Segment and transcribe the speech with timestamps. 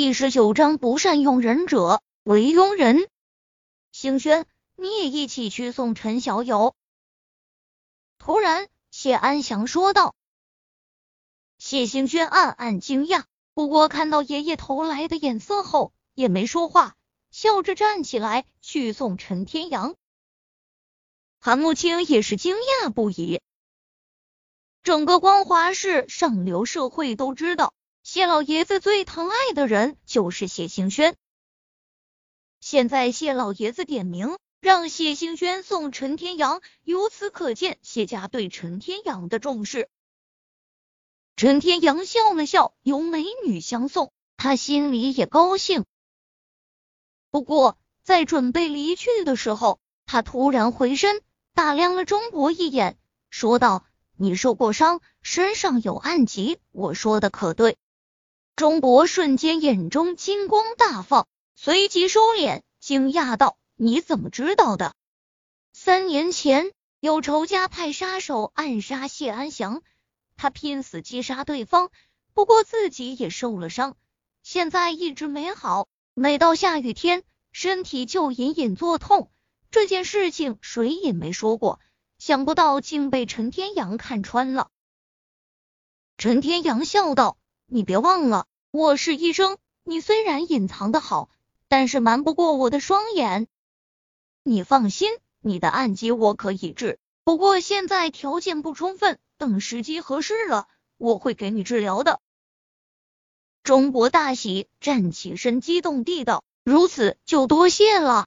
[0.00, 3.08] 第十九章不善用人者为庸人。
[3.90, 6.76] 星轩，你也一起去送陈小友。
[8.16, 10.14] 突然，谢安祥说道。
[11.58, 13.24] 谢星轩暗暗惊讶，
[13.54, 16.94] 不过看到爷爷投来的眼色后，也没说话，
[17.32, 19.96] 笑着站起来去送陈天阳。
[21.40, 23.40] 韩慕清也是惊讶不已。
[24.84, 27.74] 整个光华市上流社会都知道，
[28.10, 31.14] 谢老爷子最疼爱的人就是谢星轩。
[32.58, 39.90] 现在谢老爷子点名让谢星轩送陈天阳，由此可见谢家对陈天阳的重视。
[41.36, 45.84] 陈天阳笑了笑，有美女相送，他心里也高兴。
[47.30, 51.20] 不过在准备离去的时候，他突然回身
[51.52, 52.96] 打量了钟国一眼，
[53.28, 53.84] 说道
[54.16, 57.76] ：“你受过伤，身上有暗疾，我说的可对？”
[58.58, 64.96] 钟博瞬间眼中金光大放，随即收敛，惊讶道：“你怎么知道的？”
[65.72, 69.84] 三年前有仇家派杀手暗杀谢安祥。
[70.36, 71.92] 他拼死击杀对方，
[72.34, 73.96] 不过自己也受了伤，
[74.42, 75.86] 现在一直没好。
[76.14, 77.22] 每到下雨天，
[77.52, 79.30] 身体就隐隐作痛。
[79.70, 81.78] 这件事情谁也没说过，
[82.18, 84.68] 想不到竟被陈天阳看穿了。
[86.16, 87.37] 陈天阳笑道
[87.70, 89.58] ：“你别忘了，我是医生。
[89.84, 91.28] 你虽然隐藏的好，
[91.68, 93.46] 但是瞒不过我的双眼。
[94.42, 95.10] 你放心，
[95.40, 100.66] 你的暗疾我可以治，不过现在条件不充分。”等时机合适了，
[100.96, 102.20] 我会给你治疗的。
[103.62, 108.26] 钟国大喜，站起身，激动地道：“如此就多谢了。”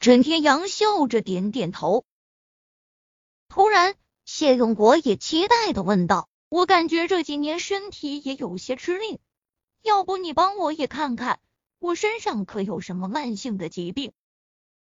[0.00, 2.04] 陈天阳笑着点点头。
[3.48, 9.20] 突然，谢永国也期待的问道：“我感觉这几年身体也有些吃力，
[9.82, 11.38] 要不你帮我也看看，
[11.78, 14.14] 我身上可有什么慢性的疾病？”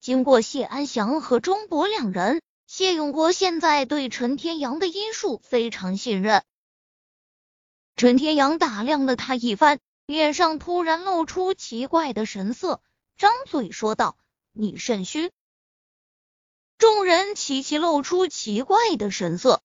[0.00, 2.40] 经过谢安祥和钟博两人。
[2.68, 6.44] 谢永国现在对陈天阳的医术非常信任。
[7.96, 12.80] 陈天阳打量了他一番，脸上突然露出奇怪的神色，
[13.16, 14.16] 张嘴说道
[14.54, 15.32] ：“你肾虚。”
[16.78, 19.62] 众人齐齐露出奇怪的神色。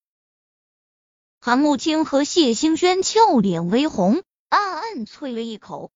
[1.43, 5.91] 韩慕清和谢兴轩俏脸微红，暗暗啐了一口。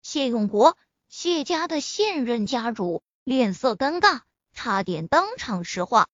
[0.00, 4.22] 谢永国，谢家的现任家主，脸色尴尬。
[4.54, 6.08] 差点当场石化，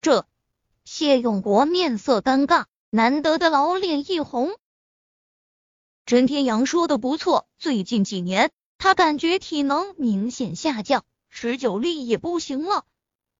[0.00, 0.28] 这
[0.84, 4.56] 谢永国面色尴尬，难得的老脸一红。
[6.06, 12.86] 陈天阳说的不错，最近几年他感觉体能明显下降，持久力也不行了，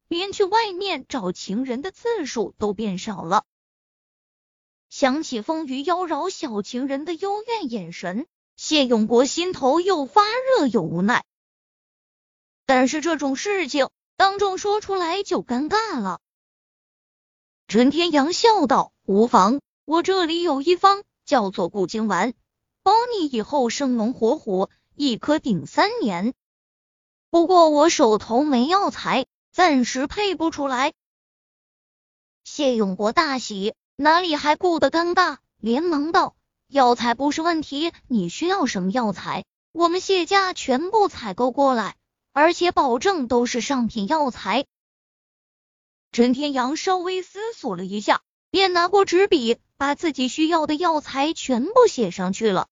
[0.09, 3.45] 连去外面找情人的次数都变少了。
[4.89, 8.27] 想起风雨妖娆小情人的幽怨眼神，
[8.57, 10.23] 谢永国心头又发
[10.59, 11.25] 热又无奈。
[12.67, 16.21] 但是这种事情当众说出来就尴尬了。
[17.67, 22.35] 陈天阳笑道：“无妨，我这里有一方叫做固精丸，
[22.83, 26.35] 保你以后生龙活虎，一颗顶三年。
[27.31, 30.93] 不过我手头没药材，暂时配不出来。”
[32.43, 36.35] 谢永国大喜，哪里还顾得尴尬，连忙道
[36.69, 41.97] ：“药材不是问题，你需要什么药材，我们谢家全部采购过来。”
[42.37, 44.67] 而且保证都是上品药材。
[46.11, 52.67] 陈天阳稍微思索了一下，便拿过纸笔，把自己需要的药材全部写上去了。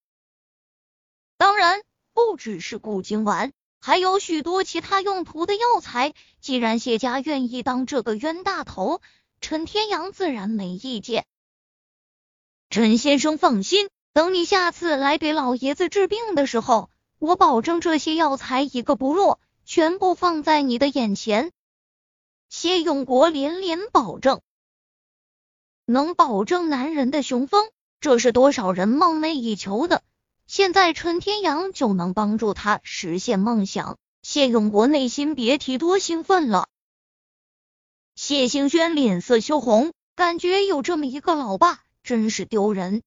[1.37, 1.81] 当然，
[2.13, 3.53] 不只是固精丸，
[3.85, 6.13] 还有许多其他用途的药材。
[6.39, 9.01] 既然谢家愿意当这个冤大头，
[9.41, 11.25] 陈天阳自然没意见。
[12.69, 16.89] 陈先生放心，等你下次来给老爷子治病的时候，
[17.19, 19.41] 我保证这些药材一个不落。
[19.65, 21.51] 全部放在你的眼前，
[22.47, 24.39] 谢永国连连保证，
[25.85, 27.69] 能保证男人的雄风，
[27.99, 30.03] 这是多少人梦寐以求的。
[30.45, 36.67] 现在陈天阳就能帮助他实现梦想，谢永国内心别提多兴奋了。
[38.15, 43.01] 谢兴轩脸色羞红，感觉有这么一个老爸真是丢人。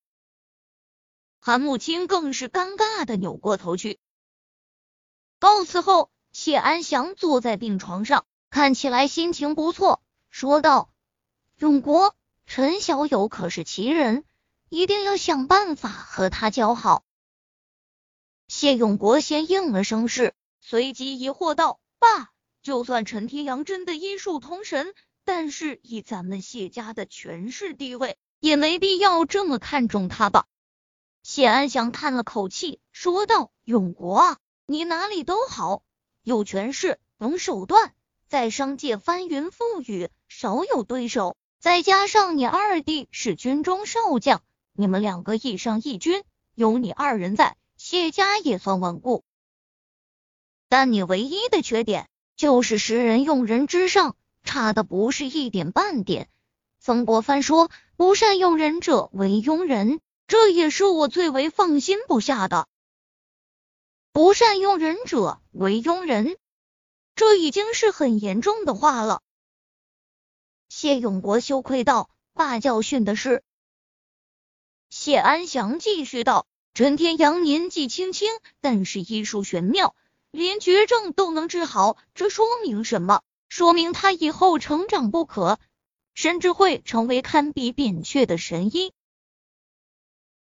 [1.38, 3.98] 韩慕清更是尴尬的扭过头去，
[5.38, 6.10] 告辞后。
[6.32, 10.90] 谢安祥坐在病床上，看起来心情不错，说道
[11.56, 14.26] ：“永国，陈小友可是奇人，
[14.68, 17.04] 一定要想办法和他交好。”
[18.48, 22.30] 谢永国先应了声是，随即疑惑道：“爸，
[22.62, 24.94] 就算陈天阳真的医术通神，
[25.24, 30.46] 但是以咱们谢家的权势地位，也没必要这么看重他吧？”
[31.24, 35.82] 谢安祥叹了口气，说道：“永国啊，你哪里都好，
[36.22, 37.94] 有权势，懂手段，
[38.28, 41.36] 在商界翻云覆雨，少有对手。
[41.58, 44.40] 再加上你二弟是军中少将，
[44.72, 46.22] 你们两个一上一军，
[46.54, 47.56] 有你二人在，
[47.88, 49.22] 谢家也算稳固。
[50.68, 56.28] 但你唯一的缺点就是识人用人之上，差的不是一点半点。
[56.80, 62.66] 曾国藩说：‘不善用人者为庸人’。”这也是我最为放心不下的。
[64.10, 66.36] 不善用人者为庸人，
[67.14, 69.22] 这已经是很严重的话了。
[70.68, 73.44] 谢永国羞愧道：“爸教训的是。”
[74.90, 78.28] 谢安祥继续道：“陈天阳年纪轻轻，
[78.60, 79.96] 但是医术玄妙，
[80.30, 83.22] 连绝症都能治好，这说明什么？
[83.48, 85.58] 说明他以后成长不可，
[86.12, 88.92] 甚至会成为堪比扁鹊的神医。”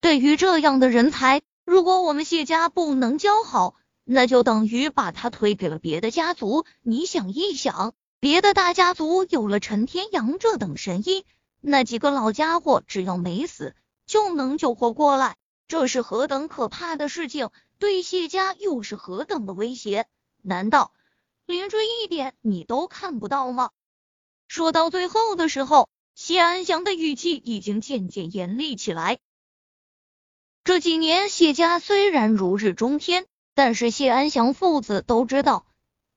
[0.02, 3.74] 对于这样的人才，如果我们谢家不能交好，
[4.04, 6.66] 那就等于把他推给了别的家族。
[6.82, 11.24] 你想一想，别的大家族有了陈天阳这等神医，
[11.62, 13.74] 那几个老家伙只要没死，
[14.04, 17.50] 就能救活过来，这是何等可怕的事情！
[17.78, 20.06] 对谢家又是何等的威胁？
[20.42, 20.92] 难道
[21.44, 23.70] 连这一点你都看不到吗？
[24.48, 29.18] 说到最后的时候，谢安祥的语气已经渐渐严厉起来。
[30.62, 35.66] 这几年谢家虽然如日中天，但是谢安祥父子都知道，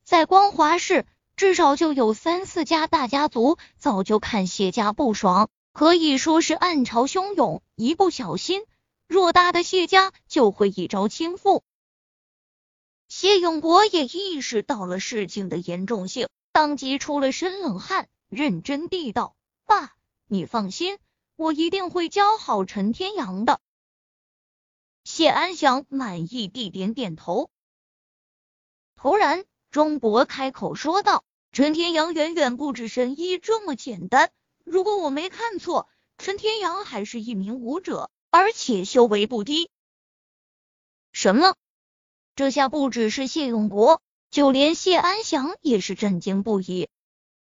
[0.04, 1.06] 在光华市
[1.36, 8.62] 至少就有三四家大家族早就看谢家不爽，可以说是暗潮汹涌，一不小心，
[9.10, 11.64] 偌大的谢家就会一朝倾覆。
[13.08, 19.36] 谢永国也意识到了事情的严重性，当即出了身冷汗，认真地道
[19.66, 19.96] ：“爸，
[20.28, 21.00] 你放心，
[21.36, 23.60] 我一定会教好陈天阳的。”
[25.04, 27.50] 谢安祥满意地点点头。
[28.96, 34.30] 突然，钟博开口说道：“陈天阳远远不止神医这么简单。
[34.64, 35.90] 如果我没看错，
[36.20, 39.70] 陈天阳还是一名武者，而且修为不低。”
[41.12, 41.56] 什么？
[42.36, 46.88] 这下不只是谢永国，就连谢安祥也是震惊不已。